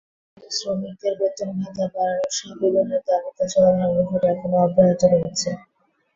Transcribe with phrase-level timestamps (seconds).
[0.37, 5.49] ফলে শ্রমিকদের বেতন-ভাতা বাড়ানোসহ বিভিন্ন দাবিতে চলা ধর্মঘট এখনো অব্যাহত রয়েছে।